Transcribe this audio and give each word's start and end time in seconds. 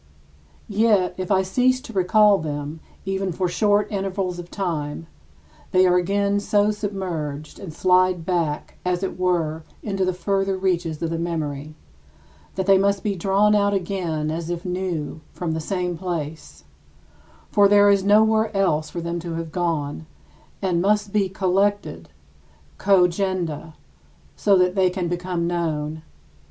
Yet, 0.67 1.13
if 1.17 1.29
I 1.29 1.43
cease 1.43 1.79
to 1.81 1.93
recall 1.93 2.39
them 2.39 2.79
even 3.05 3.31
for 3.31 3.47
short 3.47 3.85
intervals 3.91 4.39
of 4.39 4.49
time, 4.49 5.05
they 5.73 5.85
are 5.85 5.95
again 5.97 6.39
so 6.39 6.71
submerged 6.71 7.59
and 7.59 7.71
slide 7.71 8.25
back, 8.25 8.79
as 8.83 9.03
it 9.03 9.19
were, 9.19 9.61
into 9.83 10.03
the 10.03 10.11
further 10.11 10.57
reaches 10.57 11.03
of 11.03 11.11
the 11.11 11.19
memory 11.19 11.75
that 12.55 12.65
they 12.65 12.79
must 12.79 13.03
be 13.03 13.15
drawn 13.15 13.53
out 13.53 13.75
again 13.75 14.31
as 14.31 14.49
if 14.49 14.65
new 14.65 15.21
from 15.33 15.51
the 15.51 15.59
same 15.61 15.95
place 15.99 16.63
(for 17.51 17.67
there 17.67 17.91
is 17.91 18.03
nowhere 18.03 18.49
else 18.57 18.89
for 18.89 19.01
them 19.01 19.19
to 19.19 19.35
have 19.35 19.51
gone) 19.51 20.07
and 20.63 20.81
must 20.81 21.13
be 21.13 21.29
collected 21.29 22.09
[cogenda] 22.79 23.75
so 24.35 24.57
that 24.57 24.73
they 24.73 24.89
can 24.89 25.07
become 25.07 25.45
known. 25.45 26.01